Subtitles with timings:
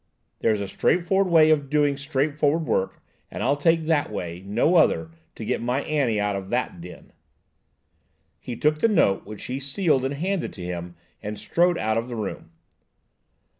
[0.39, 4.73] There's a straight forward way of doing straight forward work, and I'll take that way–no
[4.75, 7.13] other–to get my Annie out of that den."
[8.39, 12.07] He took the note, which she sealed and handed to him, and strode out of
[12.07, 12.49] the room.